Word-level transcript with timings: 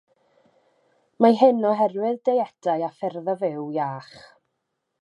Mae 1.25 1.37
hyn 1.41 1.69
oherwydd 1.73 2.19
deietau 2.31 2.87
a 2.89 2.91
ffyrdd 2.97 3.31
o 3.37 3.39
fyw 3.45 3.71
iach. 3.79 4.15